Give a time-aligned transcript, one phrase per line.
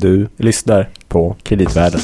[0.00, 2.00] Du lyssnar på Kreditvärlden.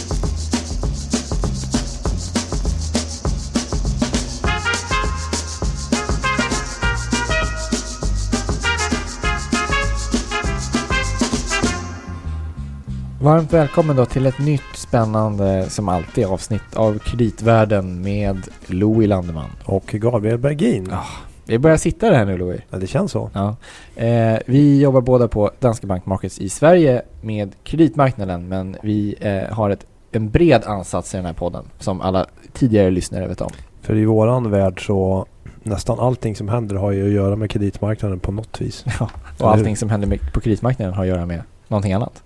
[13.21, 19.51] Varmt välkommen då till ett nytt spännande, som alltid, avsnitt av Kreditvärlden med Louis Landeman.
[19.65, 20.89] Och Gabriel Bergin.
[20.91, 21.05] Ja.
[21.47, 22.61] Vi börjar sitta där nu Louis.
[22.71, 23.31] Ja, det känns så.
[23.35, 23.57] Ja.
[23.97, 29.55] Eh, vi jobbar båda på Danske Bank Markets i Sverige med kreditmarknaden men vi eh,
[29.55, 33.51] har ett, en bred ansats i den här podden som alla tidigare lyssnare vet om.
[33.81, 35.27] För i våran värld så
[35.63, 38.85] nästan allting som händer har ju att göra med kreditmarknaden på något vis.
[39.01, 39.11] Ja.
[39.39, 42.23] Och allting som händer med, på kreditmarknaden har att göra med någonting annat.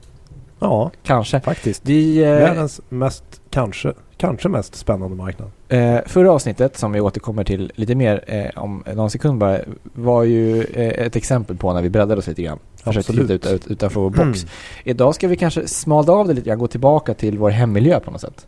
[0.59, 1.41] Ja, Kanske.
[1.41, 1.83] faktiskt.
[1.85, 3.25] Vi, eh, Världens mest,
[3.57, 5.51] kanske, kanske mest spännande marknad.
[5.69, 10.23] Eh, förra avsnittet, som vi återkommer till lite mer eh, om någon sekund bara, var
[10.23, 12.59] ju eh, ett exempel på när vi breddade oss lite grann.
[12.85, 14.47] Försökte titta ut, ut, utanför vår box.
[14.85, 18.11] Idag ska vi kanske smalna av det lite grann, gå tillbaka till vår hemmiljö på
[18.11, 18.47] något sätt.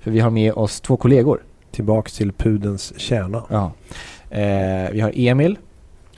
[0.00, 1.42] För vi har med oss två kollegor.
[1.70, 3.42] Tillbaks till pudens kärna.
[3.48, 3.72] Ja.
[4.30, 5.58] Eh, vi har Emil,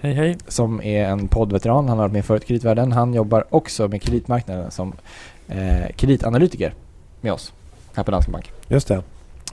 [0.00, 0.36] Hej hej.
[0.48, 1.88] som är en poddveteran.
[1.88, 2.92] Han har varit med förut i Kreditvärlden.
[2.92, 4.92] Han jobbar också med kreditmarknaden som
[5.48, 6.74] eh, kreditanalytiker
[7.20, 7.52] med oss
[7.94, 8.52] här på Danske Bank.
[8.68, 9.02] Just det.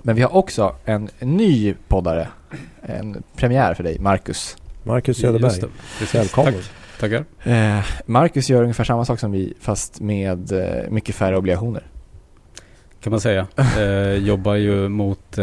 [0.01, 2.27] Men vi har också en ny poddare,
[2.81, 4.57] en premiär för dig, Marcus.
[4.83, 5.61] Marcus Söderberg.
[6.13, 6.53] Välkommen.
[6.53, 6.63] Tack.
[6.99, 7.25] Tackar.
[7.43, 11.83] Eh, Marcus gör ungefär samma sak som vi fast med eh, mycket färre obligationer.
[13.01, 13.47] Kan man säga.
[13.77, 15.37] Eh, jobbar ju mot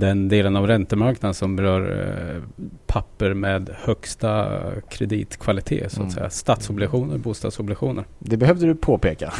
[0.00, 2.42] den delen av räntemarknaden som berör eh,
[2.86, 5.92] papper med högsta kreditkvalitet.
[5.92, 6.10] Så att Mm.
[6.10, 6.30] säga.
[6.30, 8.04] Statsobligationer, bostadsobligationer.
[8.18, 9.32] Det behövde du påpeka.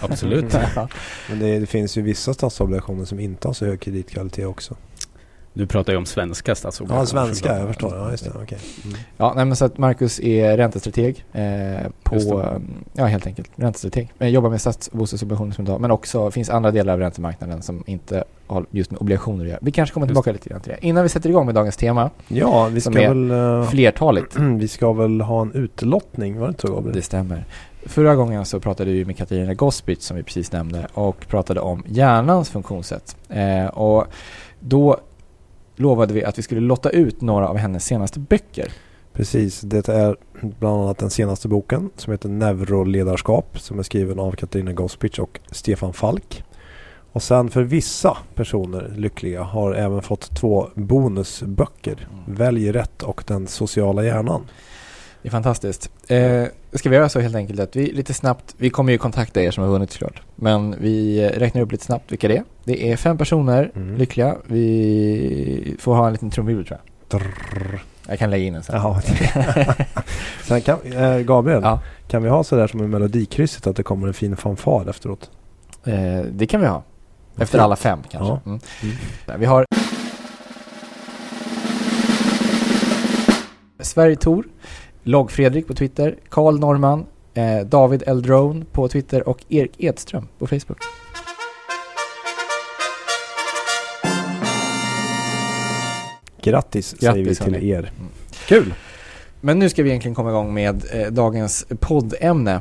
[0.00, 0.54] Absolut.
[0.76, 0.88] Ja.
[1.30, 4.76] Men det, det finns ju vissa statsobligationer som inte har så hög kreditkvalitet också.
[5.54, 7.02] Du pratar ju om svenska statsobligationer.
[7.02, 7.58] Ja, svenska.
[7.58, 7.96] Jag förstår.
[7.96, 8.30] Ja, just det.
[8.42, 8.58] Okej.
[8.84, 8.96] Mm.
[9.16, 12.52] Ja, nej, men så att Marcus är räntestrateg eh, på,
[12.92, 14.12] ja helt enkelt, räntestrateg.
[14.18, 17.62] Eh, jobbar med stats och bostadsobligationer som idag, men också finns andra delar av räntemarknaden
[17.62, 19.58] som inte har just med obligationer att göra.
[19.62, 20.86] Vi kanske kommer Just tillbaka lite grann till det.
[20.86, 23.30] Innan vi sätter igång med dagens tema, Ja, vi ska väl...
[23.30, 24.36] eh, flertaligt.
[24.58, 26.96] vi ska väl ha en utlottning, var det inte så Gabriel?
[26.96, 27.44] Det stämmer.
[27.86, 31.82] Förra gången så pratade vi med Katarina Gospic som vi precis nämnde och pratade om
[31.86, 33.16] hjärnans funktionssätt.
[33.28, 34.06] Eh, och
[34.60, 34.96] då
[35.76, 38.72] lovade vi att vi skulle lotta ut några av hennes senaste böcker.
[39.12, 44.32] Precis, det är bland annat den senaste boken som heter Neuroledarskap som är skriven av
[44.32, 46.44] Katarina Gospic och Stefan Falk.
[47.12, 52.08] Och sen för vissa personer lyckliga har även fått två bonusböcker.
[52.26, 54.42] Välj rätt och Den sociala hjärnan.
[55.22, 55.90] Det är fantastiskt.
[56.08, 59.42] Eh, ska vi göra så helt enkelt att vi lite snabbt, vi kommer ju kontakta
[59.42, 60.22] er som har vunnit såklart.
[60.36, 62.44] Men vi räknar upp lite snabbt vilka det är.
[62.64, 63.96] Det är fem personer Mm.
[63.96, 64.36] lyckliga.
[64.46, 66.78] Vi får ha en liten trumvirvel tror
[67.10, 67.20] jag.
[67.20, 67.82] Drrrr.
[68.08, 68.76] Jag kan lägga in en sen.
[68.76, 69.00] Jaha.
[70.42, 74.06] sen kan, eh, Gabriel, Ja, kan vi ha sådär som i Melodikrysset att det kommer
[74.08, 75.30] en fin fanfar efteråt?
[75.84, 76.82] eh, det kan vi ha.
[77.38, 78.32] Efter alla fem kanske.
[78.32, 78.40] Ja.
[78.46, 78.60] Mm.
[78.82, 78.96] Mm.
[79.26, 79.64] Där, Vi har
[83.80, 84.44] Sverige Tor,
[85.02, 90.46] Logg Fredrik på Twitter, Karl Norman, eh, David Eldrone på Twitter och Erik Edström på
[90.46, 90.78] Facebook.
[96.42, 97.68] Grattis, säger vi Grattis, till hörni.
[97.70, 97.78] er.
[97.78, 98.08] Mm.
[98.46, 98.74] Kul!
[99.40, 102.60] Men nu ska vi egentligen komma igång med eh, dagens poddämne.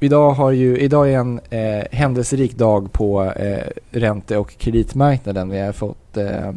[0.00, 3.58] Idag, har ju, idag är en eh, händelserik dag på eh,
[3.90, 5.48] ränte och kreditmarknaden.
[5.50, 6.52] Vi har fått eh,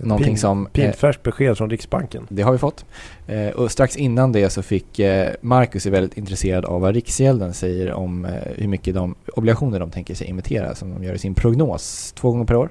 [0.00, 0.66] någonting Pin- som...
[0.66, 2.26] eh, Pinfärskt besked från Riksbanken.
[2.28, 2.84] Det har vi fått.
[3.26, 7.54] Eh, och strax innan det så fick eh, Marcus är väldigt intresserad av vad Riksgälden
[7.54, 11.18] säger om eh, hur mycket de obligationer de tänker sig emittera som de gör i
[11.18, 12.12] sin prognos.
[12.16, 12.68] Två gånger per år?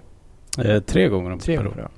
[0.65, 1.85] Eh, tre gånger om Tre per gånger per år.
[1.85, 1.91] år.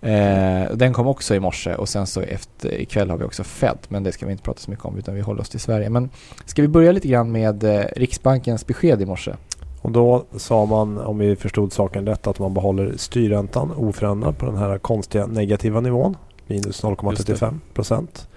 [0.00, 3.78] Eh, den kom också i morse och sen så efter ikväll har vi också Fed
[3.88, 5.90] men det ska vi inte prata så mycket om utan vi håller oss till Sverige.
[5.90, 6.10] Men
[6.44, 9.34] ska vi börja lite grann med eh, Riksbankens besked i morse?
[9.82, 14.46] Och då sa man, om vi förstod saken rätt, att man behåller styrräntan oförändrad på
[14.46, 16.16] den här konstiga negativa nivån.
[16.46, 18.28] Minus 0,35 procent.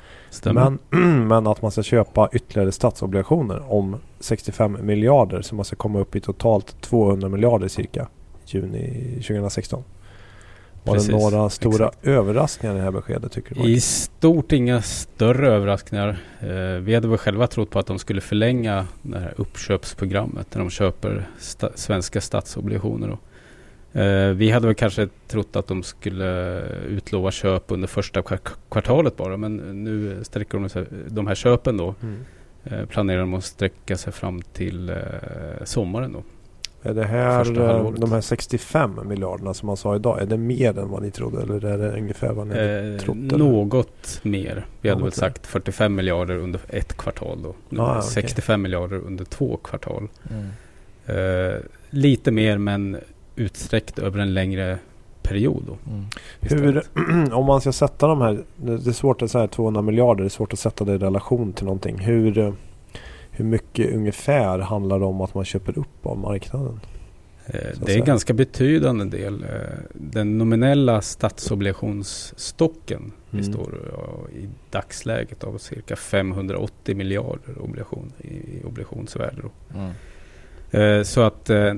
[0.46, 0.80] Men,
[1.28, 5.42] men att man ska köpa ytterligare statsobligationer om 65 miljarder.
[5.42, 8.08] Så man ska komma upp i totalt 200 miljarder cirka.
[8.46, 9.84] Juni 2016.
[10.84, 12.08] Var Precis, det några stora exakt.
[12.08, 13.62] överraskningar i det här beskedet tycker du?
[13.62, 13.84] I Marcus?
[13.86, 16.18] stort inga större överraskningar.
[16.40, 20.60] Eh, vi hade väl själva trott på att de skulle förlänga det här uppköpsprogrammet när
[20.60, 23.18] de köper sta- svenska statsobligationer.
[23.94, 28.40] Eh, vi hade väl kanske trott att de skulle utlova köp under första kvar-
[28.70, 29.38] kvartalet bara.
[29.38, 32.18] Men nu sträcker de sig, de här köpen då Mm.
[32.64, 34.94] eh, planerar de att sträcka sig fram till
[35.64, 36.24] sommaren då.
[36.84, 37.46] Är det här,
[38.00, 41.42] de här 65 miljarderna som man sa idag, är det mer än vad ni trodde
[41.42, 43.38] eller är det ungefär vad ni Eh, eller?
[43.38, 44.66] något mer.
[44.82, 45.28] Vi hade väl Något mer.
[45.28, 47.54] sagt 45 miljarder under ett kvartal då.
[47.70, 48.10] Nu Ah, är det okej.
[48.12, 50.08] 65 miljarder under två kvartal.
[50.30, 50.46] Mm.
[51.06, 52.98] Eh, lite mer men
[53.36, 54.78] utsträckt över en längre
[55.22, 55.64] period.
[55.68, 56.06] Då, Mm.
[56.40, 56.84] Hur,
[57.34, 60.28] om man ska sätta de här, det det är svårt att säga 200 miljarder, det
[60.28, 62.00] är svårt att sätta det i relation till någonting.
[62.00, 62.54] Hur, eh,
[63.32, 66.80] hur mycket ungefär handlar det om att man köper upp av marknaden?
[67.46, 68.06] Eh, det är säga.
[68.06, 69.44] ganska betydande del.
[69.44, 69.50] Eh,
[69.94, 73.46] Den nominella statsobligationsstocken Mm.
[73.46, 79.42] består ja, i dagsläget av cirka 580 miljarder obligation, i obligationsvärde.
[79.76, 79.92] Mm.
[80.72, 81.74] Eh, Så att eh,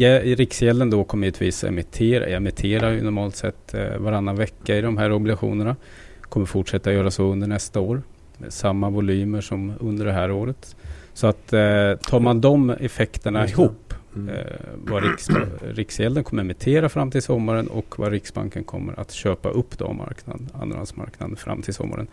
[0.00, 4.98] eh, Riksgälden då kommer givetvis emittera, emitterar ju normalt sett eh, varannan vecka i de
[4.98, 5.76] här obligationerna.
[6.22, 8.02] Kommer fortsätta göra så under nästa år.
[8.48, 10.76] Samma volymer som under det här året.
[11.12, 14.28] Så att eh, tar man de effekterna ihop Mm.
[14.34, 14.44] eh,
[14.84, 15.28] vad Riks,
[15.62, 20.48] Riksgälden kommer emittera fram till sommaren och vad Riksbanken kommer att köpa upp då marknaden,
[20.54, 22.06] andrahandsmarknaden fram till sommaren.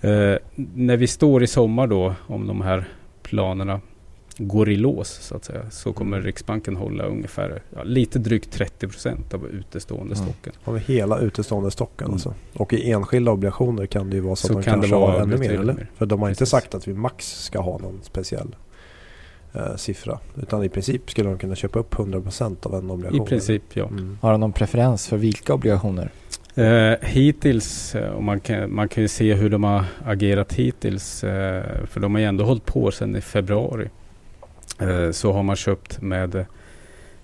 [0.00, 0.36] Eh,
[0.74, 2.84] när vi står i sommar då, om de här
[3.22, 3.80] planerna
[4.38, 6.26] går i lås så att säga, så kommer Mm.
[6.26, 10.26] Riksbanken hålla ungefär ja, lite drygt 30 procent av utestående Mm.
[10.28, 10.52] stocken.
[10.64, 12.12] Av hela utestående stocken Mm.
[12.14, 12.34] alltså.
[12.54, 14.96] Och i enskilda obligationer kan det ju vara så, Så att de kan det kanske
[15.00, 15.72] vara har ännu mer eller?
[15.72, 15.90] mer.
[15.96, 16.50] För de har inte Precis.
[16.50, 18.56] sagt att vi max ska ha någon speciell
[19.52, 20.18] eh, siffra.
[20.42, 23.22] Utan i princip skulle de kunna köpa upp 100% av en obligation.
[23.26, 23.86] I princip ja.
[23.86, 24.18] Mm.
[24.20, 26.10] Har de någon preferens för vilka obligationer?
[26.54, 31.24] Eh, hittills, eh, och man kan, man kan ju se hur de har agerat hittills,
[31.24, 33.88] eh, för de har ju ändå hållit på sedan i februari.
[34.78, 36.46] Eh, så har man köpt med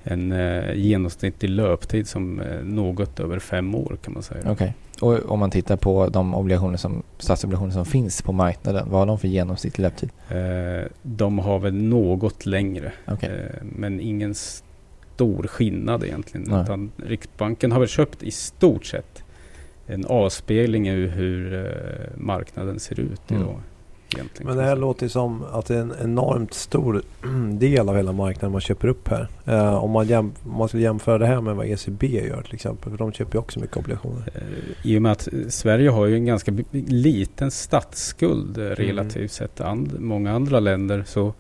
[0.03, 4.53] en eh, genomsnittlig löptid som eh, något över fem år kan man säga.
[4.53, 4.75] Okej.
[5.01, 9.07] Och om man tittar på de obligationer som, statsobligationer som finns på marknaden, vad har
[9.07, 10.11] de för genomsnittlig löptid?
[11.03, 16.47] De har väl något längre, eh, men ingen stor skillnad egentligen.
[16.51, 16.63] Nej.
[16.63, 19.25] Utan Riksbanken har väl köpt i stort sett
[19.87, 21.69] en avspegling i hur
[22.17, 23.43] marknaden ser ut Mm.
[24.15, 27.03] Egentligen, Men det här låter ju som att det är en enormt stor
[27.59, 29.29] del av hela marknaden man köper upp här.
[29.47, 32.55] Eh, om, man jäm, om man skulle jämföra det här med vad ECB gör till
[32.55, 32.91] exempel.
[32.91, 34.23] För de köper ju också mycket obligationer.
[34.35, 39.17] Eh, I och med att eh, Sverige har ju en ganska liten statsskuld eh, relativt
[39.17, 39.29] Mm.
[39.29, 41.35] sett and, många andra länder så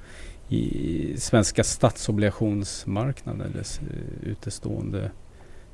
[0.49, 5.11] i svenska statsobligationsmarknaden eller s- eh, utestående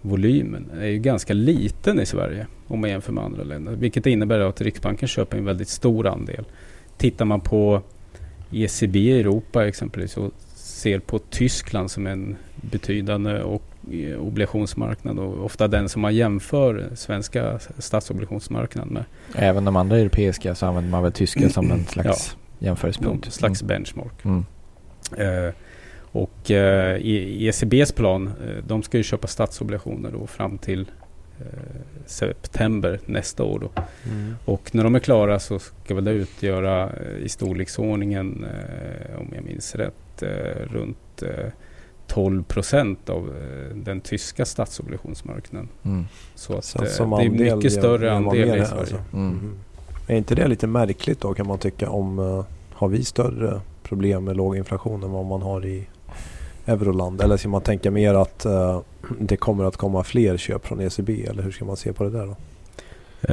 [0.02, 3.72] volymen är ju ganska liten i Sverige om man jämför med andra länder.
[3.72, 6.44] Vilket innebär att Riksbanken köper en väldigt stor andel.
[7.00, 7.82] Tittar man på
[8.52, 13.62] ECB i Europa exempelvis och ser på Tyskland som en betydande och
[13.92, 19.04] eh, obligationsmarknad och ofta den som man jämför svenska statsobligationsmarknaden med.
[19.34, 23.24] Även de andra europeiska så använder man väl tyska som en slags jämförelsepunkt.
[23.24, 24.24] Någon slags benchmark.
[24.24, 24.44] Mm.
[25.16, 25.54] Eh,
[26.12, 30.86] och eh, i ECBs plan, eh, de ska ju köpa statsobligationer då fram till
[32.06, 33.58] september nästa år.
[33.58, 33.82] Då.
[34.10, 34.34] Mm.
[34.44, 39.28] Och när de är klara så ska väl det utgöra eh, i storleksordningen, eh, om
[39.34, 40.28] jag minns rätt, eh,
[40.72, 41.52] runt eh,
[42.06, 45.68] 12 procent av eh, den tyska statsobligationsmarknaden.
[45.84, 46.04] Mm.
[46.34, 48.66] Så att, Så eh, det är mycket större andel i Sverige.
[48.80, 48.96] alltså.
[49.12, 49.28] Mm.
[49.28, 49.58] Mhm.
[50.06, 54.36] Är inte det lite märkligt då kan man tycka om har vi större problem med
[54.36, 55.86] låg inflation än vad man har i
[56.66, 57.20] Euroland?
[57.20, 58.80] Eller ska man tänka mer att eh,
[59.18, 61.24] det kommer att komma fler köp från ECB?
[61.24, 62.36] Eller hur ska man se på det där då?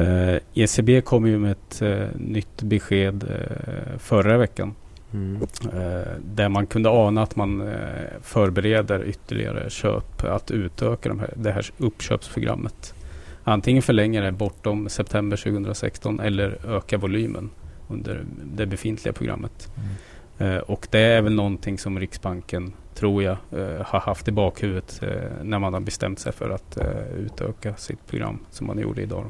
[0.02, 4.76] Eh, ECB kom ju med ett eh, nytt besked eh, förra veckan.
[5.14, 5.42] Mm.
[5.74, 7.78] Eh, där man kunde ana att man eh,
[8.22, 10.24] förbereder ytterligare köp.
[10.24, 12.94] Att utöka de här, det här uppköpsprogrammet.
[13.44, 17.50] Antingen förlänga det bortom september 2016 eller öka volymen
[17.88, 19.72] under det befintliga programmet.
[19.76, 20.56] Mm.
[20.56, 25.00] Eh, och det är väl någonting som Riksbanken, tror jag, eh, har haft i bakhuvudet
[25.04, 25.10] eh,
[25.44, 29.26] när man har bestämt sig för att eh, utöka sitt program som man gjorde idag.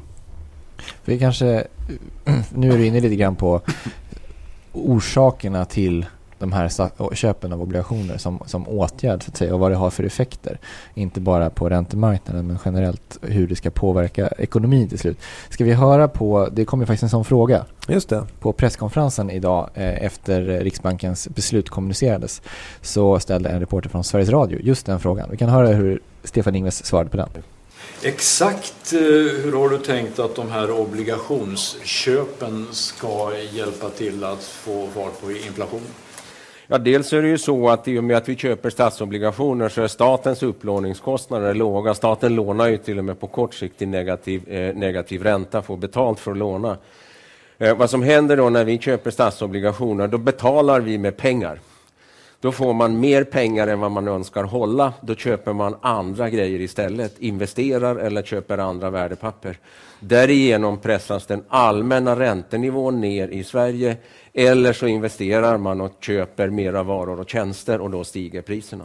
[1.04, 1.66] Vi kanske,
[2.54, 3.60] nu är du inne lite grann på
[4.72, 6.06] orsakerna till
[6.38, 9.90] de här köpen av obligationer som, som åtgärd så att säga och vad det har
[9.90, 10.58] för effekter.
[10.94, 15.18] Inte bara på räntemarknaden men generellt hur det ska påverka ekonomin till slut.
[15.50, 18.26] Ska vi höra på, det kom ju faktiskt en sån fråga Just det.
[18.40, 22.42] på presskonferensen idag eh, efter Riksbankens beslut kommunicerades
[22.82, 25.28] så ställde en reporter från Sveriges Radio just den frågan.
[25.30, 27.28] Vi kan höra hur Stefan Ingves svarade på den.
[28.02, 28.98] Exakt eh,
[29.42, 35.32] hur har du tänkt att de här obligationsköpen ska hjälpa till att få fart på
[35.32, 35.80] inflation?
[36.70, 39.82] Ja, dels är det ju så att i och med att vi köper statsobligationer så
[39.82, 41.94] är statens upplåningskostnader låga.
[41.94, 45.76] Staten lånar ju till och med på kort sikt till negativ, eh, negativ ränta, får
[45.76, 46.76] betalt för att låna.
[47.58, 51.60] Eh, vad som händer då när vi köper statsobligationer, då betalar vi med pengar.
[52.40, 54.92] Då får man mer pengar än vad man önskar hålla.
[55.00, 59.58] Då köper man andra grejer istället, investerar eller köper andra värdepapper.
[60.00, 63.96] Därigenom pressas den allmänna räntenivån ner i Sverige
[64.32, 68.84] eller så investerar man och köper mera varor och tjänster och då stiger priserna.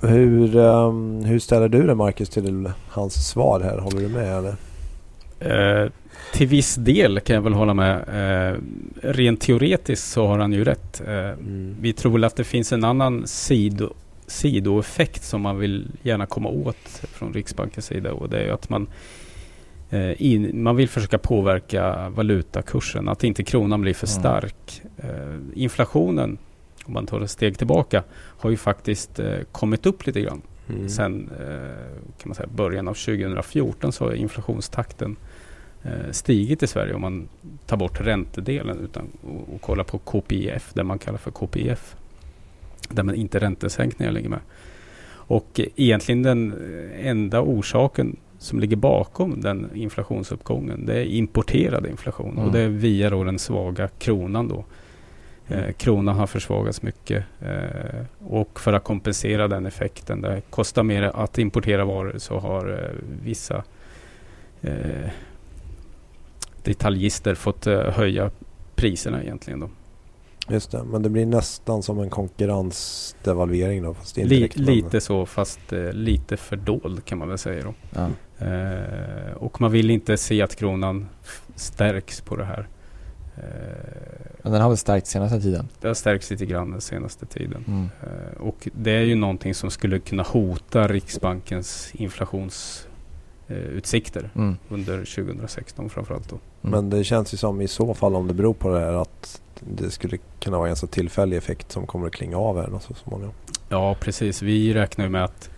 [0.00, 3.78] Hur, um, hur ställer du dig Marcus till hans svar här?
[3.78, 4.56] Håller du med eller?
[5.40, 5.90] Eh,
[6.36, 7.96] till viss del kan jag väl hålla med.
[8.08, 8.60] Eh,
[9.02, 11.02] rent teoretiskt så har han ju rätt.
[11.06, 11.76] Eh, mm.
[11.80, 13.94] Vi tror väl att det finns en annan sido,
[14.26, 18.86] sidoeffekt som man vill gärna komma åt från Riksbankens sida och det är att man
[19.90, 24.82] eh, in, man vill försöka påverka valutakursen, att inte kronan blir för stark.
[24.98, 25.52] Mm.
[25.54, 26.38] inflationen,
[26.84, 30.42] om man tar ett steg tillbaka, har ju faktiskt eh, kommit upp lite grann.
[30.68, 30.88] Mm.
[30.88, 31.30] Sen
[32.18, 35.25] kan man säga början av 2014 så har inflationstakten Eh,
[36.10, 37.28] stigit i Sverige om man
[37.66, 41.96] tar bort räntedelen utan, och, och kollar på KPIF, det man kallar för KPIF.
[42.88, 44.40] Där man inte räntesänkningar ligger med.
[45.28, 46.54] Och egentligen den
[47.00, 52.44] enda orsaken som ligger bakom den inflationsuppgången det är importerad inflation mm.
[52.44, 54.48] och det är via då den svaga kronan.
[54.48, 54.64] Då.
[55.48, 55.72] Eh, mm.
[55.72, 61.38] kronan har försvagats mycket eh, och för att kompensera den effekten, det kostar mer att
[61.38, 63.64] importera varor så har eh, vissa
[64.62, 65.10] eh,
[66.66, 68.30] detaljister fått uh, höja
[68.74, 69.60] priserna egentligen.
[69.60, 69.70] Då.
[70.48, 73.94] Just det, men det blir nästan som en konkurrensdevalvering då?
[73.94, 77.74] Fast Li lite så, fast uh, lite fördold kan man väl säga då.
[77.90, 78.10] Ja.
[78.42, 81.08] Uh, och man vill inte se att kronan
[81.54, 82.68] stärks på det här.
[84.42, 85.68] Men den har väl stärkt senaste tiden?
[85.80, 87.64] Det har stärkts lite grann den senaste tiden.
[87.68, 87.88] Mm.
[88.38, 92.95] och det är ju någonting som skulle kunna hota Riksbankens inflations eh,
[93.54, 94.56] utsikter mm.
[94.68, 96.28] under 2016 framförallt.
[96.28, 96.36] Då.
[96.36, 96.70] Mm.
[96.70, 99.40] Men det känns ju som i så fall om det beror på det här att
[99.60, 102.94] det skulle kunna vara en så tillfällig effekt som kommer att klinga av här så
[102.94, 103.34] småningom.
[103.68, 104.42] Ja precis.
[104.42, 105.50] Vi räknar ju med att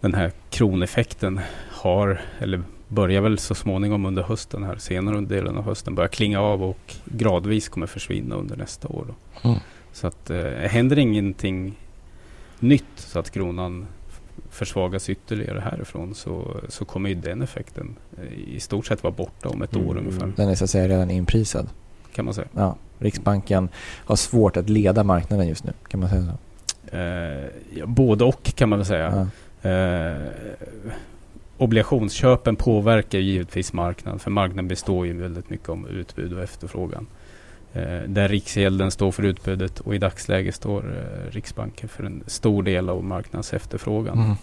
[0.00, 1.40] den här kroneffekten
[1.70, 6.08] har, eller börjar väl så småningom under hösten här, senare under delen av hösten, börjar
[6.08, 9.14] klinga av och gradvis kommer försvinna under nästa år.
[9.42, 9.58] Mm.
[9.92, 11.78] Så att eh, händer ingenting
[12.58, 13.86] nytt så att kronan
[14.52, 19.48] försvagas ytterligare härifrån så, så kommer ju den effekten eh, i stort sett vara borta
[19.48, 19.88] om ett mm.
[19.88, 20.32] år ungefär.
[20.36, 21.68] Den är så att säga redan inprisad.
[22.14, 22.48] Kan man säga.
[22.56, 23.68] Ja, Riksbanken
[24.04, 25.72] har svårt att leda marknaden just nu.
[25.88, 26.96] Kan man säga så?
[26.96, 29.28] Eh, ja, både och kan man väl säga.
[29.62, 29.70] Ja.
[29.70, 30.16] Eh,
[31.58, 34.18] obligationsköpen påverkar givetvis marknaden.
[34.18, 37.06] För marknaden består ju väldigt mycket om utbud och efterfrågan.
[37.74, 42.62] Eh, där Riksgälden står för utbudet och i dagsläget står eh, Riksbanken för en stor
[42.62, 44.18] del av marknadens efterfrågan.
[44.18, 44.36] Mm.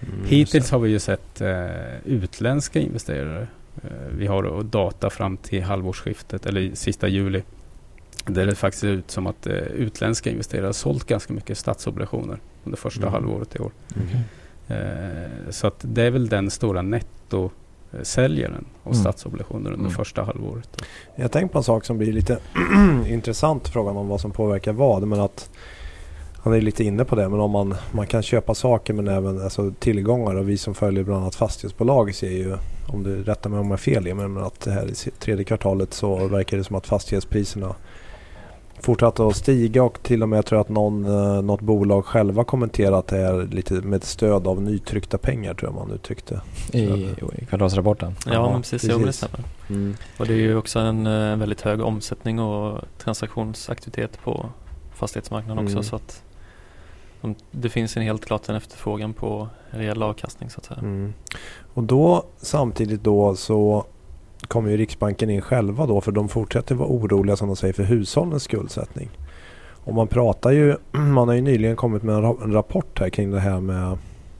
[0.00, 1.66] Mm, Hittills har vi ju sett eh,
[2.04, 3.46] utländska investerare.
[3.82, 7.42] Eh, vi har data fram till halvårsskiftet eller sista juli.
[8.26, 12.38] Där det faktiskt ser ut som att eh, utländska investerare har sålt ganska mycket statsobligationer
[12.64, 13.12] under första mm.
[13.12, 13.72] halvåret i år.
[14.68, 17.50] Eh, så att det är väl den stora netto
[18.02, 19.02] säljaren av mm.
[19.02, 19.90] statsobligationer under mm.
[19.90, 20.82] första halvåret.
[21.16, 22.38] Jag tänkte på en sak som blir lite
[23.08, 25.06] intressant, frågan om vad som påverkar vad.
[25.06, 25.50] Men att
[26.42, 29.42] han är lite inne på det, men om man, man kan köpa saker men även
[29.42, 32.56] alltså, tillgångar och vi som följer bland annat fastighetsbolag ser ju,
[32.88, 35.94] om du rättar mig om jag har fel, men att det här i tredje kvartalet
[35.94, 37.74] så verkar det som att fastighetspriserna
[38.80, 42.44] fortsatt att stiga och till och med tror jag att någon, eh, något bolag själva
[42.44, 46.40] kommenterat det här lite med stöd av nytryckta pengar tror jag man uttryckte.
[46.72, 47.14] I, i
[47.48, 48.14] kvartalsrapporten?
[48.26, 48.96] Ja, ja men precis, precis.
[49.00, 49.40] Jo, det stämmer.
[49.68, 49.96] Mm.
[50.18, 54.46] Och det är ju också en, en eh, väldigt hög omsättning och transaktionsaktivitet på
[54.94, 55.84] fastighetsmarknaden också mm.
[55.84, 56.22] så att
[57.20, 60.80] de, det finns en helt klart en efterfrågan på reell avkastning så att säga.
[60.80, 61.12] Mm.
[61.74, 63.84] Och då samtidigt då så
[64.48, 67.82] kommer ju Riksbanken in själva då för de fortsätter vara oroliga som de säger för
[67.82, 69.08] hushållens skuldsättning.
[69.84, 73.40] Och man pratar ju, man har ju nyligen kommit med en rapport här kring det
[73.40, 73.98] här med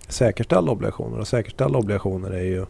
[0.08, 1.18] säkerställda obligationer.
[1.18, 2.66] Och säkerställda obligationer är ju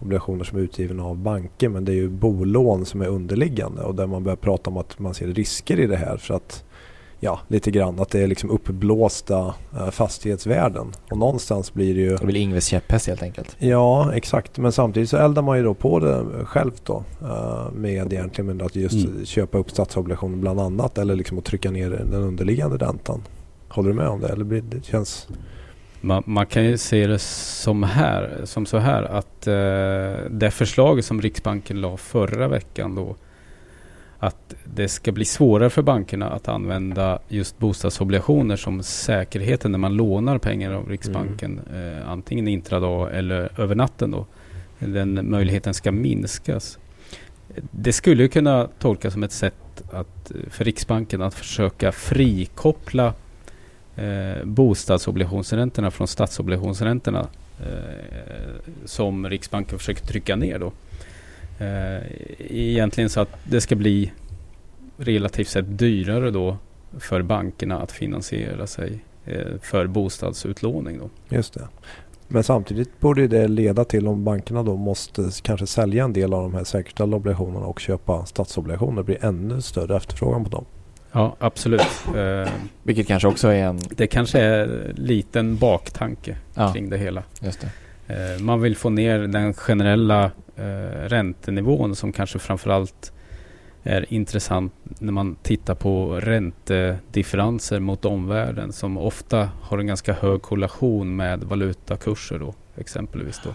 [0.00, 3.94] obligationer som är utgivna av banker men det är ju bolån som är underliggande och
[3.94, 6.64] där man börjar prata om att man ser risker i det här för att
[7.20, 8.00] ja, lite grann.
[8.00, 10.92] Att det är liksom uppblåsta äh, fastighetsvärden.
[11.10, 12.16] Och någonstans blir det ju...
[12.16, 13.56] Det blir Ingves käpphäst helt enkelt.
[13.58, 14.58] Ja, exakt.
[14.58, 17.04] Men samtidigt så eldar man ju då på det själv då.
[17.22, 19.24] Äh, med egentligen med att just mm.
[19.24, 20.98] köpa upp statsobligationer bland annat.
[20.98, 23.22] Eller liksom att trycka ner den underliggande räntan.
[23.68, 24.28] Håller du med om det?
[24.28, 25.28] Eller blir det känns...
[26.00, 31.04] Man, man, kan ju se det som, här, som så här att eh, det förslaget
[31.04, 33.16] som Riksbanken la förra veckan då
[34.26, 39.94] att det ska bli svårare för bankerna att använda just bostadsobligationer som säkerheten när man
[39.96, 41.60] lånar pengar av Riksbanken.
[41.70, 41.98] Mm.
[41.98, 44.26] Eh, antingen intradag eller över natten då.
[44.78, 46.78] Den möjligheten ska minskas.
[47.70, 53.14] Det skulle kunna tolkas som ett sätt att, för Riksbanken att försöka frikoppla
[53.96, 57.28] eh, bostadsobligationsräntorna från statsobligationsräntorna
[57.60, 60.72] eh, som Riksbanken försöker trycka ner då.
[61.58, 62.02] Eh,
[62.38, 64.12] egentligen så att det ska bli
[64.96, 66.56] relativt sett dyrare då
[66.98, 70.98] för bankerna att finansiera sig eh, för bostadsutlåning.
[70.98, 71.36] Då.
[71.36, 71.68] Just det.
[72.28, 76.42] Men samtidigt borde det leda till om bankerna då måste kanske sälja en del av
[76.42, 78.96] de här säkerställda obligationerna och köpa statsobligationer.
[78.96, 80.64] Det blir ännu större efterfrågan på dem.
[81.12, 81.80] Ja, absolut.
[82.16, 82.48] Eh,
[82.82, 83.78] Vilket kanske också är en...
[83.96, 87.22] det kanske är en liten baktanke Ja, kring det hela.
[87.40, 88.34] just det.
[88.34, 93.12] Eh, man vill få ner den generella eh, räntenivån som kanske framförallt
[93.82, 100.42] är intressant när man tittar på räntedifferenser mot omvärlden som ofta har en ganska hög
[100.42, 103.50] korrelation med valutakurser då exempelvis då.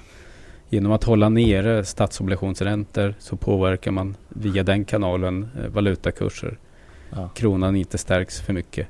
[0.70, 6.58] Genom att hålla nere statsobligationsräntor så påverkar man via den kanalen eh, valutakurser.
[7.10, 7.30] Ja.
[7.36, 8.88] Kronan inte stärks för mycket.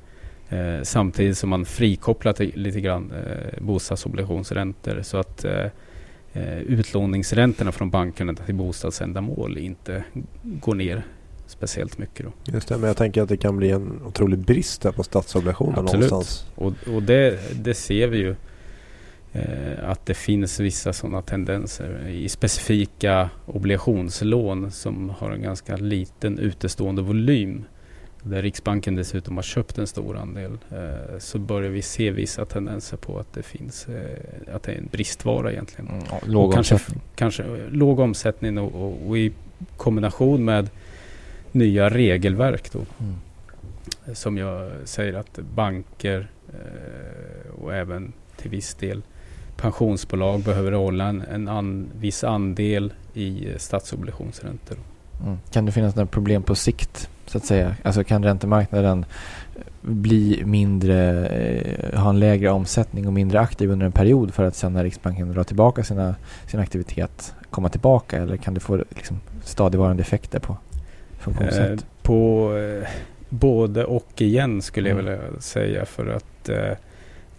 [0.48, 5.66] Eh, samtidigt som man frikopplar lite grann eh, bostadsobligationsräntor så att eh,
[6.32, 10.04] eh, utlåningsräntorna från bankerna till bostadsändamål inte
[10.42, 11.02] går ner
[11.46, 12.26] speciellt mycket.
[12.26, 12.52] Då.
[12.52, 15.78] Just det, men jag tänker att det kan bli en otrolig brist där på statsobligationer
[15.78, 16.10] Absolut.
[16.10, 16.46] någonstans.
[16.54, 18.34] Och, och det, det ser vi ju
[19.32, 26.38] eh, att det finns vissa sådana tendenser i specifika obligationslån som har en ganska liten
[26.38, 27.64] utestående volym.
[28.22, 32.96] Där Riksbanken dessutom har köpt en stor andel eh, så börjar vi se vissa tendenser
[32.96, 35.88] på att det finns eh, att det är en bristvara egentligen.
[35.90, 37.00] Mm, ja, låg Och kanske- omsättning.
[37.14, 39.32] Kanske eh, låg omsättning och, och, och i
[39.76, 40.70] kombination med
[41.52, 43.14] nya regelverk då Mm.
[44.14, 49.02] som jag säger att banker eh, och även till viss del
[49.56, 54.78] pensionsbolag behöver hålla en, en an, viss andel i eh, statsobligationsräntor.
[55.24, 55.38] Mm.
[55.50, 57.74] Kan det finnas några problem på sikt så att säga?
[57.82, 59.04] Alltså kan räntemarknaden
[59.80, 64.56] bli mindre, eh, ha en lägre omsättning och mindre aktiv under en period för att
[64.56, 66.14] sen när Riksbanken drar tillbaka sina,
[66.46, 70.56] sin aktivitet komma tillbaka eller kan det få liksom, stadigvarande effekter på
[71.18, 71.70] funktionssätt?
[71.70, 72.88] Eh, på eh,
[73.28, 75.12] både och igen skulle jag Mm.
[75.12, 76.70] vilja säga för att eh,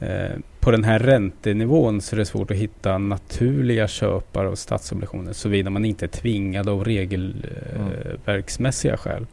[0.10, 5.34] eh, på den här räntenivån så är det svårt att hitta naturliga köpare av statsobligationer
[5.34, 9.26] såvida man inte är tvingad av regelverksmässiga skäl.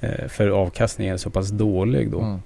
[0.00, 2.20] Eh, för avkastningen är så pass dålig då.
[2.20, 2.38] Mm.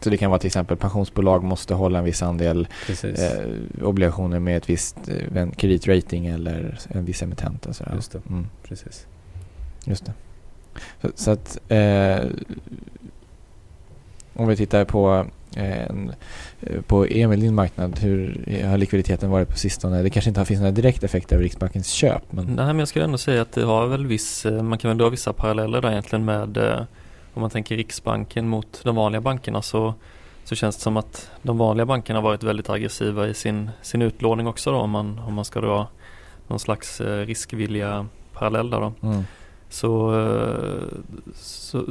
[0.00, 2.68] Så det kan vara till exempel pensionsbolag måste hålla en viss andel
[3.02, 7.92] eh, obligationer med ett visst eh, en kreditrating eller en viss emittent och sådär.
[7.94, 8.20] Just det.
[8.28, 8.46] Mm.
[8.62, 9.06] Precis.
[9.84, 10.12] Just det.
[11.02, 12.26] Så, så att eh,
[14.34, 16.12] om vi tittar på, en,
[16.60, 20.02] eh, på Emil, din marknad, hur har likviditeten varit på sistone?
[20.02, 23.04] Det kanske inte finns några direkta effekter av Riksbankens köp, men Nej men jag skulle
[23.04, 25.90] ändå säga att det har väl viss, eh, man kan väl dra vissa paralleller där
[25.90, 26.80] egentligen med eh,
[27.34, 29.94] om man tänker Riksbanken mot de vanliga bankerna så,
[30.44, 34.02] så känns det som att de vanliga bankerna har varit väldigt aggressiva i sin, sin
[34.02, 35.86] utlåning också då om man, om man ska dra
[36.46, 38.92] någon slags riskvilliga parallell där då.
[39.02, 39.24] mm.
[39.70, 40.10] Så,
[41.34, 41.84] så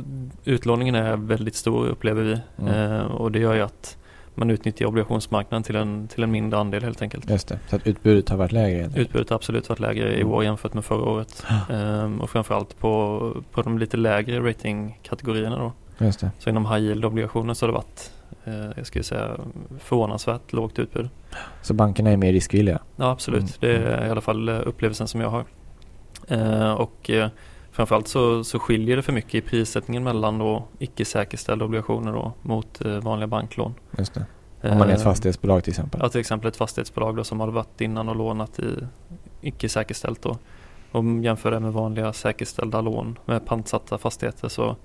[0.46, 2.92] utlåningen är väldigt stor upplever vi Mm.
[2.92, 3.98] eh, och det gör ju att
[4.36, 7.30] man utnyttjar obligationsmarknaden till en, till en mindre andel helt enkelt.
[7.30, 7.60] just det.
[7.70, 8.80] Så att utbudet har varit lägre.
[8.86, 9.00] eller?
[9.00, 10.34] Utbudet har absolut varit lägre i Mm.
[10.34, 11.46] år jämfört med förra året.
[11.70, 15.72] Ehm, och framförallt på, på de lite lägre ratingkategorierna då.
[16.06, 16.32] Just det.
[16.40, 18.12] Så inom high yield obligationer så har det varit,
[18.46, 19.32] eh, jag skulle säga
[19.80, 21.10] förvånansvärt lågt utbud.
[21.62, 22.80] Så bankerna är mer riskvilliga?
[22.96, 23.52] Ja absolut, Mm.
[23.60, 25.46] det är i alla fall eh, upplevelsen som jag har.
[26.28, 27.30] Eh, och eh,
[27.78, 32.34] framförallt så, så skiljer det för mycket i prissättningen mellan då icke säkerställda obligationer då
[32.42, 33.74] mot eh, vanliga banklån.
[33.98, 34.26] Just det.
[34.62, 36.00] Om man är ett Eh, fastighetsbolag till exempel?
[36.04, 38.88] Ja, till exempel ett fastighetsbolag då som hade varit innan och lånat i
[39.42, 40.38] icke säkerställt då.
[40.92, 44.76] Om jämför det med vanliga säkerställda lån med pantsatta fastigheter så,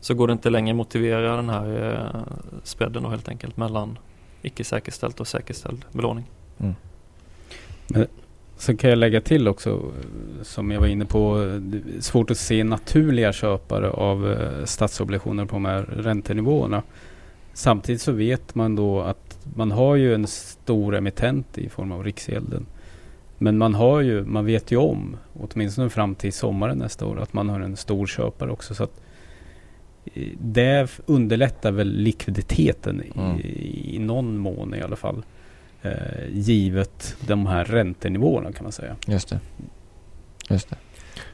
[0.00, 2.22] så går det inte längre motivera den här eh,
[2.62, 3.98] spreaden då helt enkelt mellan
[4.42, 6.24] icke säkerställt och säkerställd belåning.
[8.62, 9.92] Sen kan jag lägga till också,
[10.42, 11.50] som jag var inne på,
[12.00, 16.82] svårt att se naturliga köpare av eh, statsobligationer på de här räntenivåerna.
[17.52, 22.04] Samtidigt så vet man då att man har ju en stor emittent i form av
[22.04, 22.66] Riksgälden.
[23.38, 27.32] Men man har ju, man vet ju om, åtminstone fram till sommaren nästa år, att
[27.32, 28.74] man har en stor köpare också.
[28.74, 28.82] Så
[30.04, 33.40] eh, det underlättar väl likviditeten Mm.
[33.40, 35.22] i, i någon mån i alla fall.
[35.82, 38.96] Eh, givet de här räntenivåerna kan man säga.
[39.06, 39.40] Just det.
[40.50, 40.76] Just det.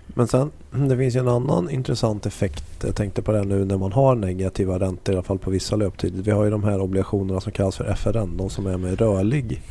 [0.06, 0.50] Men sen,
[0.88, 2.84] det finns ju en annan intressant effekt.
[2.86, 5.76] Jag tänkte på det nu när man har negativa räntor, i alla fall på vissa
[5.76, 6.22] löptider.
[6.22, 9.62] Vi har ju de här obligationerna som kallas för FRN, de som är med rörlig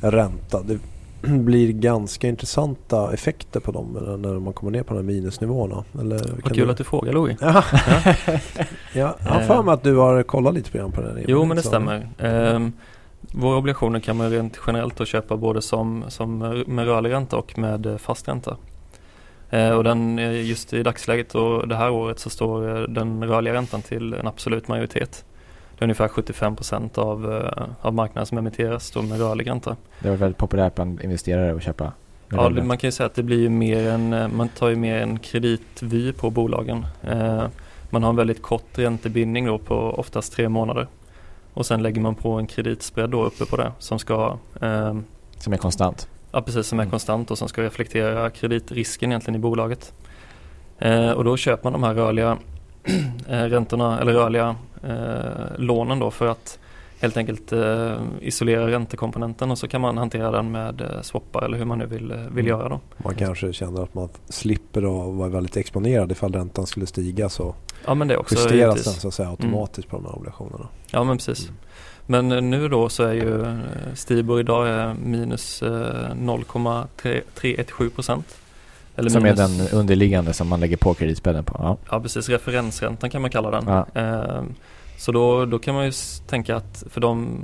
[0.00, 0.62] ränta.
[0.62, 0.78] Det
[1.28, 5.84] blir ganska intressanta effekter på dem när man kommer ner på de här minusnivåerna.
[6.00, 7.36] Eller kan Vad kul att du frågar Louis.
[7.40, 7.64] Ja.
[8.94, 11.24] ja, jag har för mig att du har kollat lite grann på den.
[11.28, 12.08] Jo men det Så- stämmer.
[12.18, 12.72] Ehm,
[13.32, 17.58] våra obligationer kan man rent generellt då köpa både som, som med rörlig ränta och
[17.58, 18.56] med eh, fast ränta.
[19.50, 23.24] Eh, och den, eh, just i dagsläget och det här året så står eh, den
[23.24, 25.24] rörliga räntan till en absolut majoritet.
[25.78, 29.76] Det är ungefär 75 procent av, eh, av marknaden som emitteras då med rörlig ränta.
[30.00, 31.92] Det var väldigt populärt bland investerare att köpa.
[32.28, 34.68] Ja, det, man kan ju säga att det blir ju mer en, eh, man tar
[34.68, 36.86] ju mer en kreditvy på bolagen.
[37.02, 37.44] Eh,
[37.90, 40.86] man har en väldigt kort räntebindning då på oftast tre månader.
[41.54, 44.94] Och sen lägger man på en kreditspread då uppe på det som ska, eh,
[45.38, 46.08] Som är konstant.
[46.32, 46.90] ja precis som är Mm.
[46.90, 49.92] konstant och som ska reflektera kreditrisken egentligen i bolaget.
[50.78, 52.38] Eh, och då köper man de här rörliga
[53.28, 56.58] eh, räntorna eller rörliga eh, lånen då för att
[57.00, 61.58] helt enkelt eh, isolera räntekomponenten och så kan man hantera den med eh, swappar eller
[61.58, 62.46] hur man nu vill, eh, vill Mm.
[62.46, 62.80] göra då.
[62.96, 67.54] Man kanske känner att man slipper att vara väldigt exponerad ifall räntan skulle stiga så
[67.86, 68.84] Ja men det också justeras givetvis.
[68.84, 70.68] den så att säga automatiskt på de här obligationerna.
[70.90, 71.48] Ja men precis.
[71.48, 71.54] Mm.
[72.06, 73.58] Men nu då så är ju
[73.94, 78.36] Stibor idag är minus eh, 0,317 procent.
[78.96, 81.56] Eller Som minus, är den underliggande som man lägger på kreditspreaden på.
[81.58, 81.76] Ja.
[81.90, 83.64] Ja precis, referensräntan kan man kalla den.
[83.66, 83.86] Ja.
[84.02, 84.42] Eh,
[84.96, 85.92] så då, då kan man ju
[86.26, 87.38] tänka att för de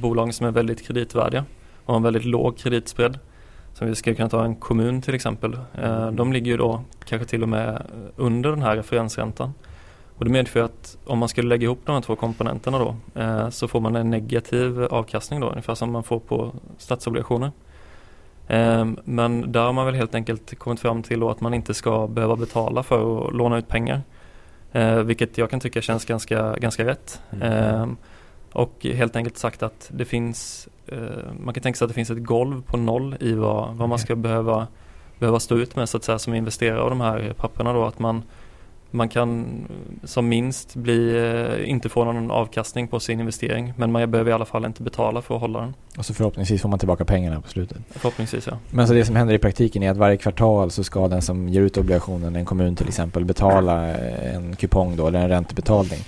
[0.00, 1.44] bolag som är väldigt kreditvärdiga
[1.84, 3.18] och har en väldigt låg kreditspread
[3.74, 5.58] som vi skulle kunna ta en kommun till exempel.
[5.82, 9.52] Eh, de ligger ju då kanske till och med under den här referensräntan.
[10.16, 13.48] Och det medför att om man skulle lägga ihop de här två komponenterna då eh,
[13.48, 17.50] så får man en negativ avkastning då, ungefär som man får på statsobligationer.
[18.46, 21.74] Eh, men där har man väl helt enkelt kommit fram till då att man inte
[21.74, 24.02] ska behöva betala för att låna ut pengar.
[24.72, 27.20] Eh, vilket jag kan tycka känns ganska, ganska rätt.
[27.30, 27.52] Mm.
[27.52, 27.88] Eh,
[28.52, 30.98] och helt enkelt sagt att det finns, eh,
[31.40, 33.98] man kan tänka sig att det finns ett golv på noll i vad, vad man
[33.98, 34.66] ska behöva,
[35.18, 37.84] behöva stå ut med så att säga som investerare av de här papperna då.
[37.84, 38.22] Att man,
[38.90, 39.46] man kan
[40.04, 44.34] som minst bli, eh, inte få någon avkastning på sin investering men man behöver i
[44.34, 45.74] alla fall inte betala för att hålla den.
[45.98, 47.78] Och så förhoppningsvis får man tillbaka pengarna på slutet.
[47.90, 48.58] Förhoppningsvis ja.
[48.70, 51.48] Men så det som händer i praktiken är att varje kvartal så ska den som
[51.48, 55.98] ger ut obligationen, en kommun till exempel, betala eh, en kupong då, eller en räntebetalning.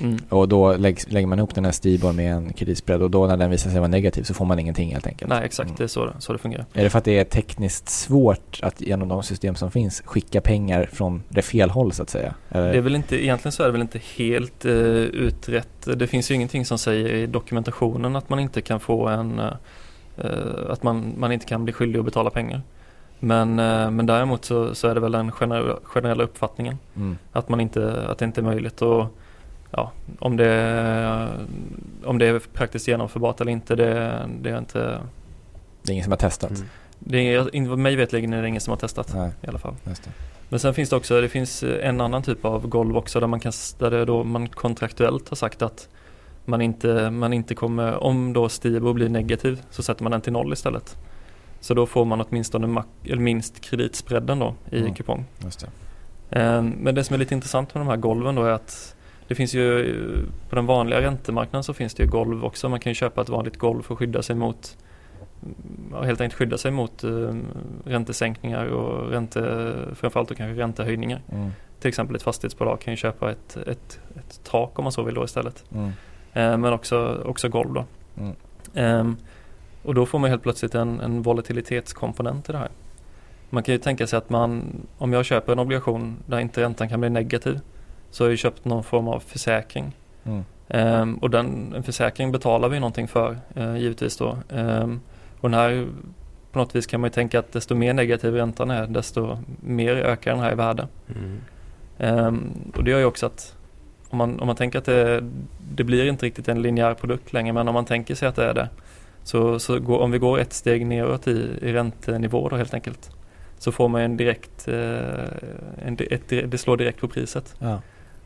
[0.00, 0.18] Mm.
[0.28, 3.36] Och då läggs, lägger man ihop den här Stibor med en kreditspread och då när
[3.36, 5.28] den visar sig vara negativ så får man ingenting helt enkelt.
[5.28, 5.76] Nej exakt, Mm.
[5.78, 6.66] det är så, så det fungerar.
[6.72, 10.40] Är det för att det är tekniskt svårt att genom de system som finns skicka
[10.40, 12.34] pengar från det fel håll så att säga?
[12.50, 12.72] Eller?
[12.72, 15.79] Det är väl inte, egentligen så är det väl inte helt eh, utrett.
[15.84, 19.52] Det finns ju ingenting som säger i dokumentationen att man inte kan få en, eh,
[20.16, 22.62] eh, att man, man inte kan bli skyldig att betala pengar.
[23.18, 27.18] Men, eh, men däremot så, så är det väl den generella, uppfattningen Mm.
[27.32, 28.82] att, man inte, att det inte är möjligt.
[28.82, 29.06] Och,
[29.70, 31.28] ja, om, det,
[32.04, 34.98] om det är praktiskt genomförbart eller inte, det, det är inte...
[35.82, 36.50] Det är ingen som har testat?
[36.50, 36.62] Mm.
[36.98, 39.74] Det är, inte- mig vetligen är det ingen som har testat Nej, i alla fall.
[40.52, 43.26] Men sen finns det också, det finns eh, en annan typ av golv också där
[43.26, 45.88] man kan, där det då man kontraktuellt har sagt att
[46.44, 50.32] man inte, man inte kommer, om då Stibor blir negativ så sätter man den till
[50.32, 50.96] noll istället.
[51.60, 54.94] Så då får man åtminstone minst kreditspreaden då i Mm.
[54.94, 55.24] kupong.
[55.38, 55.66] Det.
[56.40, 58.96] Eh, Men det som är lite intressant med de här golven då är att
[59.28, 59.94] det finns ju
[60.48, 62.68] på den vanliga räntemarknaden så finns det ju golv också.
[62.68, 64.76] Man kan ju köpa ett vanligt golv för att skydda sig mot
[65.92, 67.34] helt enkelt skydda sig mot eh,
[67.84, 71.22] räntesänkningar och ränte, framförallt då kanske räntehöjningar.
[71.32, 71.50] Mm.
[71.80, 75.14] Till exempel ett fastighetsbolag kan ju köpa ett, ett, ett tak om man så vill
[75.14, 75.64] då istället.
[75.72, 75.88] Mm.
[76.32, 77.84] Eh, men också, också golv då.
[78.18, 78.36] Mm.
[78.74, 79.16] Ehm,
[79.82, 82.70] och då får man helt plötsligt en, en volatilitetskomponent i det här.
[83.50, 84.62] Man kan ju tänka sig att man,
[84.98, 87.60] om jag köper en obligation där inte räntan kan bli negativ
[88.10, 89.96] så har jag köpt någon form av försäkring.
[90.68, 94.36] Ehm, och den, en försäkring betalar vi någonting för eh, givetvis då.
[94.48, 95.00] Ehm,
[95.40, 95.88] och den här,
[96.52, 99.96] på något vis kan man ju tänka att desto mer negativ räntan är desto mer
[99.96, 100.88] ökar den här i värde.
[101.08, 101.40] Mm.
[101.98, 103.56] Ehm, och det gör ju också att
[104.08, 105.24] om man, om man tänker att det,
[105.74, 108.44] det blir inte riktigt en linjär produkt längre men om man tänker sig att det
[108.44, 108.68] är det
[109.22, 113.10] så, så går, om vi går ett steg neråt i, i räntenivå då helt enkelt
[113.58, 114.74] så får man en direkt, eh,
[115.84, 117.54] en, ett, det slår direkt på priset.
[117.58, 117.80] Ja.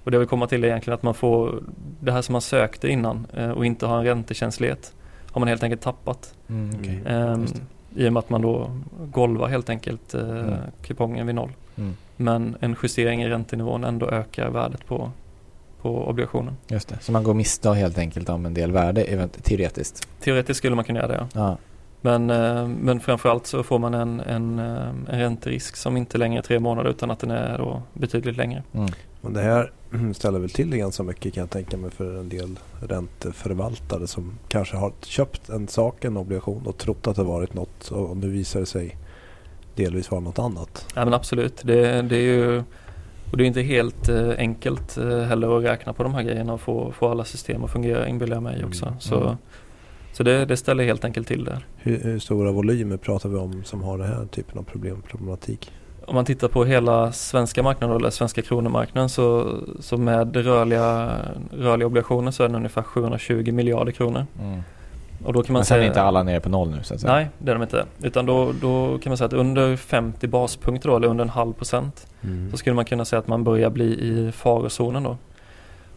[0.05, 1.62] Och det jag vill komma till är egentligen att man får
[2.00, 4.94] det här som man sökte innan eh, och inte har en räntekänslighet
[5.35, 6.35] har man helt enkelt tappat.
[6.49, 7.03] Mm, okej.
[7.07, 7.62] Ehm, Just
[7.94, 8.70] I och med att man då
[9.12, 10.59] golvar helt enkelt eh, Mm.
[10.83, 11.53] kupongen vid noll.
[11.77, 11.97] Mm.
[12.16, 15.11] Men en justering i räntenivån ändå ökar värdet på,
[15.83, 16.57] på obligationen.
[16.68, 16.99] Just det.
[17.01, 20.09] Så man går miste helt enkelt om en del värde teoretiskt.
[20.20, 21.29] Teoretiskt skulle man kunna göra det ja.
[21.35, 21.57] Ja.
[22.05, 26.38] Men, eh, men framförallt så får man en, en, eh, en ränterisk som inte längre
[26.38, 28.62] är tre månader utan att den är då betydligt längre.
[28.73, 28.90] Mm.
[29.21, 29.73] Men det här
[30.14, 34.38] ställer väl till det ganska mycket kan jag tänka mig för en del ränteförvaltare som
[34.49, 38.29] kanske har köpt en sak, en obligation och trott att det varit något och nu
[38.29, 38.97] visar det sig
[39.75, 40.87] delvis vara något annat.
[40.95, 41.62] Ja men absolut.
[41.64, 42.62] Det, det är ju
[43.31, 46.61] och det är inte helt eh, enkelt heller att räkna på de här grejerna och
[46.61, 48.87] få, få alla system att fungera inbillar jag mig också.
[48.87, 49.01] Mm.
[49.01, 49.37] Så, Mm.
[50.16, 51.59] Så det, det ställer helt enkelt till det.
[51.77, 55.72] Hur, hur stora volymer pratar vi om som har den här typen av problem, problematik?
[56.07, 61.18] Om man tittar på hela svenska marknaden eller svenska kronomarknaden så, så med rörliga,
[61.50, 64.27] rörliga obligationer så är den ungefär 720 miljarder kronor.
[64.40, 64.62] Mm.
[65.24, 66.94] Och då kan man Men sen säga, är inte alla nere på noll nu så
[66.94, 67.12] att säga.
[67.12, 67.85] Nej, det är de inte.
[68.03, 71.53] Utan då, då kan man säga att under 50 baspunkter då, eller under en halv
[71.53, 72.07] procent
[72.50, 75.16] så skulle man kunna säga att man börjar bli i farozonen då.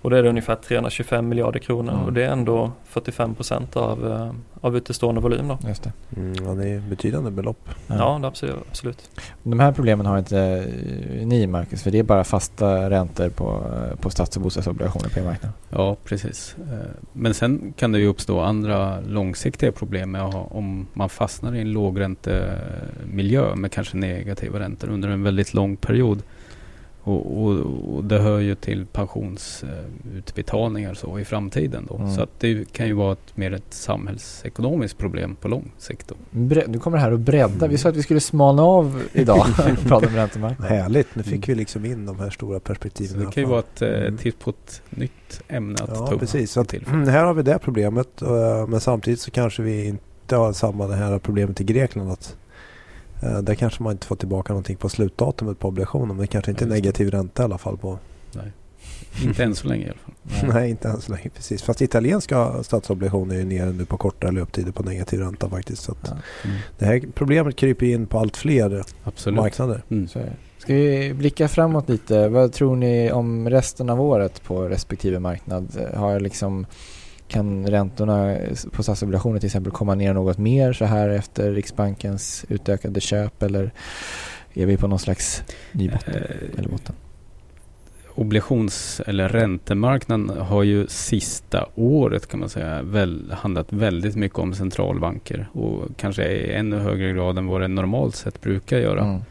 [0.02, 2.06] Och då är det ungefär 325 miljarder kronor Mm.
[2.06, 4.32] och det är ändå 45 procent av, eh,
[4.62, 5.58] av utestående volym då.
[5.68, 5.92] Just det.
[6.18, 7.70] Mm, ja, det är betydande belopp.
[7.88, 8.56] Ja, det absolut.
[8.70, 9.10] absolut.
[9.44, 13.64] De här problemen har inte eh, ni Marcus, för det är bara fasta räntor på,
[13.74, 15.54] eh, på stats och bostadsobligationer på marknaden.
[15.70, 16.56] Ja, precis.
[17.14, 21.72] Men sen kan det ju uppstå andra långsiktiga problem med om man fastnar i en
[21.72, 26.22] lågräntemiljö med kanske negativa räntor under en väldigt lång period.
[27.08, 27.56] Och, och,
[27.96, 31.96] och det hör ju till pensionsutbetalningar så i framtiden då.
[31.96, 32.16] Mm.
[32.16, 36.08] Så att det kan ju vara ett, mer ett samhällsekonomiskt problem på lång sikt.
[36.08, 36.16] Då.
[36.40, 37.68] Bre- du kommer här och bredda.
[37.68, 39.38] Vi sa att vi skulle smalna av idag
[39.78, 40.78] och prata om räntemarknaden.
[40.78, 43.14] Härligt, nu fick vi liksom in de här stora perspektiven.
[43.22, 44.18] Så det kan ju vara ett eh, Mm.
[44.18, 46.20] tips på ett nytt ämne att ta Ja, upp.
[46.20, 46.52] precis.
[46.52, 46.86] Så att, till.
[46.88, 48.22] mm, här har vi det problemet.
[48.22, 52.12] eh, Men samtidigt så kanske vi inte har samma det här problemet i Grekland.
[52.12, 52.38] Att,
[53.22, 56.08] där kanske man inte får tillbaka någonting på slutdatumet på obligationen.
[56.08, 57.78] Men det kanske inte är negativ ränta i alla fall.
[57.78, 58.00] på
[59.24, 60.50] Inte än så länge i alla fall.
[60.54, 61.30] Nej, inte än så länge.
[61.30, 61.64] Precis.
[61.64, 65.84] Fast italienska statsobligationer är ju nere nu på kortare löptider på negativ ränta faktiskt.
[65.84, 66.18] Så att Ja.
[66.46, 66.58] Mm.
[66.78, 69.38] Det här problemet kryper in på allt fler Absolut.
[69.38, 69.84] marknader.
[69.90, 70.08] Mm.
[70.58, 72.30] Ska vi blicka framåt lite?
[72.30, 75.88] Vad tror ni om resten av året på respektive marknad?
[75.96, 76.66] Har liksom,
[77.28, 78.36] kan räntorna
[78.72, 83.72] på statsobligationer till exempel komma ner något mer så här efter Riksbankens utökade köp eller
[84.54, 86.14] är vi på någon slags ny botten?
[86.16, 86.96] Eh, Eller botten?
[88.16, 94.54] obligations eller räntemarknaden har ju sista året kan man säga väl, handlat väldigt mycket om
[94.54, 99.02] centralbanker och kanske i ännu högre grad än vad det normalt sett brukar göra.
[99.04, 99.22] Mm.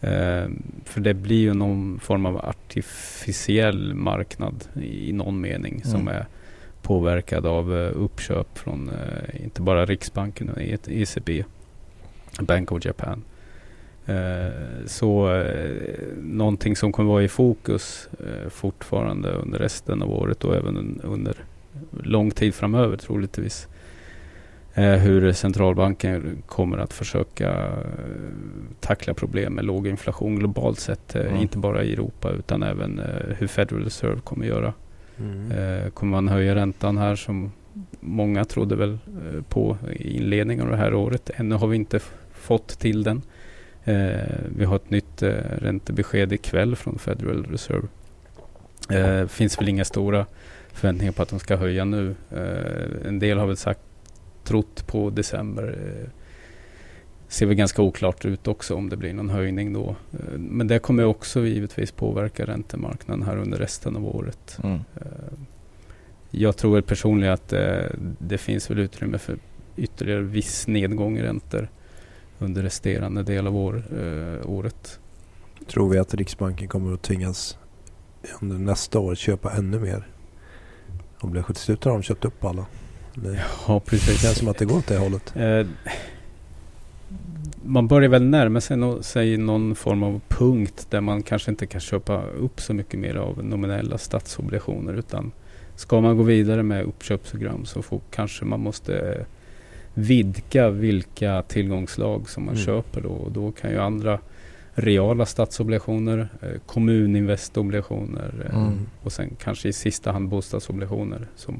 [0.00, 0.50] Eh,
[0.84, 6.14] för det blir ju någon form av artificiell marknad i, någon mening som Mm.
[6.14, 6.26] är
[6.86, 11.44] påverkad av eh, uppköp från eh, inte bara Riksbanken utan E- ECB,
[12.40, 13.22] Bank of Japan.
[14.06, 15.42] Eh, så
[16.22, 18.08] någonting som kommer vara i fokus
[18.50, 21.34] fortfarande under resten av året och även un- under
[22.02, 23.68] lång tid framöver troligtvis.
[24.74, 27.72] Hur centralbanken kommer att försöka
[28.80, 31.14] tackla problem med låg inflation globalt sett.
[31.14, 31.36] Mm.
[31.36, 33.00] Inte bara i Europa utan även
[33.38, 34.72] hur Federal Reserve kommer göra.
[35.18, 35.50] Mm.
[35.50, 37.52] Eh, kommer man höja räntan här som
[38.00, 41.30] många trodde väl eh, på i inledningen av det här året.
[41.34, 42.00] Ännu har vi inte
[42.32, 43.22] fått till den.
[43.84, 44.20] Eh,
[44.56, 47.88] vi har ett nytt eh, räntebesked ikväll från Federal Reserve.
[48.90, 50.26] Eh, finns väl inga stora
[50.72, 52.14] förväntningar på att de ska höja nu.
[52.30, 53.80] Eh, en del har väl sagt
[54.44, 55.78] trott på december.
[55.86, 56.10] Eh,
[57.28, 59.96] ser väl ganska oklart ut också om det blir någon höjning då.
[60.12, 64.58] Eh, men det kommer också givetvis påverka räntemarknaden här under resten av året.
[64.64, 64.74] Mm.
[64.96, 65.02] Eh,
[66.30, 67.76] Jag tror personligen att eh,
[68.18, 69.38] det finns väl utrymme för
[69.76, 71.68] ytterligare viss nedgång i räntor
[72.38, 74.98] under resterande del av år, eh, året.
[75.66, 77.58] Tror vi att Riksbanken kommer att tvingas
[78.40, 80.06] under nästa år köpa ännu mer?
[81.18, 82.66] Om det till slut har de köpt upp alla.
[83.14, 83.28] Det
[83.68, 84.38] Ja, det känns precis.
[84.38, 85.36] som att det går åt det hållet.
[85.36, 85.66] Eh,
[87.66, 91.66] man börjar väl närma sig, no, sig någon form av punkt där man kanske inte
[91.66, 95.32] kan köpa upp så mycket mer av nominella statsobligationer utan
[95.76, 99.24] ska man gå vidare med uppköpsprogram så får, kanske man måste
[99.94, 102.66] vidga vilka tillgångslag som man Mm.
[102.66, 103.08] köper då.
[103.08, 104.18] Och då kan ju andra
[104.74, 108.78] reala statsobligationer, eh, kommuninvestobligationer eh, Mm.
[109.02, 111.54] och sen kanske i sista hand bostadsobligationer som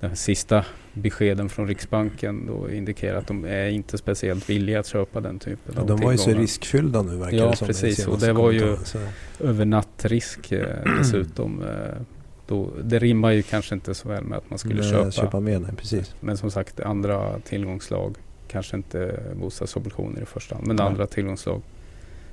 [0.00, 5.20] den sista beskeden från Riksbanken då indikerar att de är inte speciellt villiga att köpa
[5.20, 7.64] den typen Ja, av de var ju så riskfyllda nu verkar Ja, det som.
[7.64, 8.06] i precis.
[8.06, 8.76] Och det var ju-.
[8.84, 8.98] Så,
[9.40, 10.66] Övernattrisk eh,
[10.98, 11.62] dessutom.
[11.62, 12.02] Eh,
[12.46, 15.10] då, det rimmar ju kanske inte så väl med att man skulle nej, köpa.
[15.10, 16.14] köpa mer, nej, precis.
[16.20, 18.16] Men som sagt andra tillgångslag.
[18.48, 20.66] Kanske inte bostadsobligationer i första hand.
[20.66, 20.86] Men Nej.
[20.86, 21.62] andra tillgångslag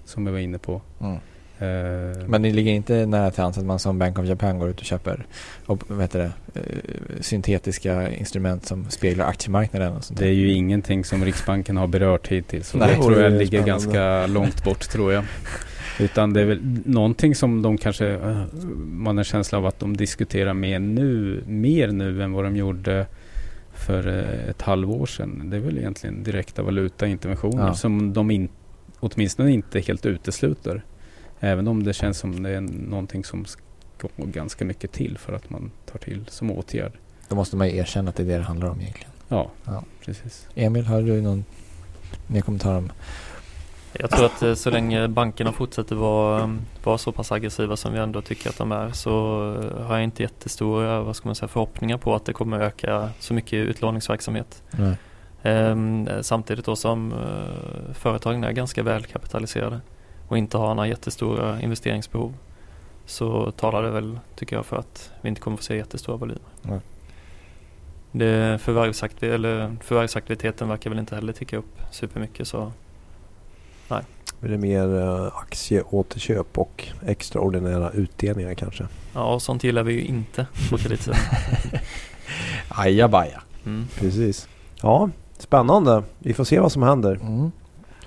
[0.05, 0.81] som jag var inne på.
[0.99, 1.17] Mm.
[1.59, 4.69] Eh, Men det ligger inte nära till hands att man som Bank of Japan går
[4.69, 5.25] ut och köper
[5.65, 10.51] och, vad heter det, eh, syntetiska instrument som speglar aktiemarknaden och sånt det är ju
[10.51, 12.69] ingenting som Riksbanken har berört hittills.
[12.69, 12.87] Så Nej.
[12.95, 13.69] det tror jag ligger spännande.
[13.71, 15.23] ganska långt bort tror jag.
[15.99, 18.43] Utan det är väl någonting som de kanske, eh,
[18.77, 22.55] man har en känsla av att de diskuterar mer nu, mer nu än vad de
[22.55, 23.05] gjorde
[23.73, 24.07] för
[24.49, 25.49] ett halvår sedan.
[25.49, 27.73] Det är väl egentligen direkta valutainterventioner Ja.
[27.73, 28.49] som de in,
[28.99, 30.83] åtminstone inte helt utesluter.
[31.45, 33.61] Även om det känns som det är någonting som ska
[34.01, 36.91] gå ganska mycket till för att man tar till som åtgärd.
[37.29, 39.11] Då måste man ju erkänna att det är det det handlar om egentligen.
[39.27, 39.83] Ja, Ja.
[40.05, 40.47] precis.
[40.55, 41.45] Emil, har du någon
[42.27, 42.91] mer kommentar om?
[43.93, 47.99] Jag tror att eh, så länge bankerna fortsätter vara, vara så pass aggressiva som vi
[47.99, 49.11] ändå tycker att de är så
[49.61, 53.09] eh, har jag inte jättestora vad ska man säga, förhoppningar på att det kommer öka
[53.19, 54.63] så mycket utlåningsverksamhet.
[54.71, 54.95] Nej.
[55.43, 59.79] Ehm, samtidigt då som eh, företagen är ganska välkapitaliserade
[60.27, 62.33] och inte har några jättestora investeringsbehov
[63.05, 66.41] så talar det väl, tycker jag, för att vi inte kommer få se jättestora volymer.
[66.61, 66.79] Nej.
[68.11, 72.71] Det förvärvsaktiv- eller förvärvsaktiviteten verkar väl inte heller ticka upp supermycket så
[74.39, 78.87] Blir det mer eh, aktieåterköp och extraordinära utdelningar kanske?
[79.13, 81.19] ja, och sånt gillar vi ju inte på kreditsidan.
[82.69, 83.41] Ajabaja.
[83.65, 83.87] Mm.
[83.95, 84.47] Precis.
[84.81, 86.03] Ja, spännande.
[86.19, 87.15] Vi får se vad som händer.
[87.15, 87.51] Mm.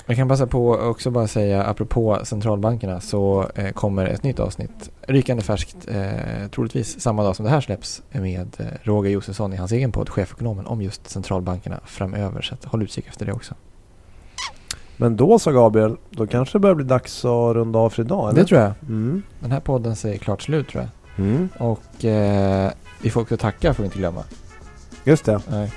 [0.09, 4.90] Jag kan passa på också bara säga apropå centralbankerna så eh, kommer ett nytt avsnitt
[5.03, 9.57] rykande färskt eh, troligtvis samma dag som det här släpps med eh, Roger Josefsson i
[9.57, 13.55] hans egen podd Chefekonomen om just centralbankerna framöver så att håll utkik efter det också.
[14.97, 18.31] Men då så Gabriel, då kanske det börjar bli dags att runda av för idag
[18.31, 18.40] eller?
[18.40, 18.73] Det tror jag.
[18.83, 19.23] Mm.
[19.40, 21.27] Den här podden säger klart slut tror jag.
[21.27, 21.49] Mm.
[21.59, 24.25] Och eh, vi får också tacka får vi inte glömma.
[25.05, 25.40] Just det.
[25.51, 25.73] Nej.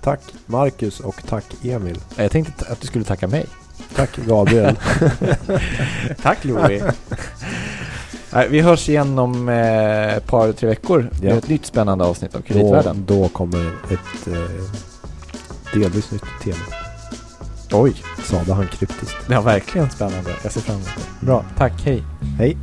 [0.00, 1.98] Tack Marcus och tack Emil.
[2.16, 3.46] Jag tänkte att du skulle tacka mig.
[3.96, 4.76] Tack Gabriel.
[6.22, 6.82] Tack Louie.
[8.50, 11.36] Vi hörs igen om eh, ett par, tre veckor med Ja.
[11.36, 13.04] ett nytt spännande avsnitt av då, Kreditvärlden.
[13.06, 16.56] då kommer ett eh, delvis nytt tema.
[17.72, 19.16] Oj, Sade han kryptiskt.
[19.28, 20.30] det var verkligen spännande.
[20.42, 20.88] Jag ser fram emot
[21.20, 21.26] det.
[21.26, 22.02] Bra, tack, hej.
[22.38, 22.56] Hej.